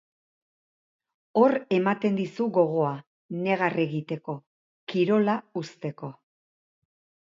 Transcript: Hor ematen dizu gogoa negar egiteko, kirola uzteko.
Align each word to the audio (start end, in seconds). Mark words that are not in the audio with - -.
Hor 1.41 1.55
ematen 1.77 2.17
dizu 2.21 2.49
gogoa 2.57 2.95
negar 3.45 3.79
egiteko, 3.87 4.41
kirola 4.95 5.41
uzteko. 5.65 6.15